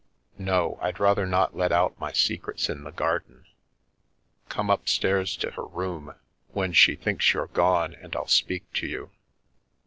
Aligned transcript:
"No, 0.55 0.79
I'd 0.81 0.99
rather 0.99 1.27
not 1.27 1.55
let 1.55 1.71
out 1.71 1.99
my 1.99 2.11
secrets 2.11 2.69
in 2.69 2.85
the 2.85 2.91
garden. 2.91 3.45
Come 4.49 4.71
upstairs 4.71 5.37
to 5.37 5.51
her 5.51 5.67
room 5.67 6.15
when 6.53 6.73
she 6.73 6.95
thinks 6.95 7.33
you're 7.35 7.45
gone 7.45 7.93
and 7.93 8.15
I'll 8.15 8.25
speak 8.25 8.73
to 8.73 8.87
you. 8.87 9.11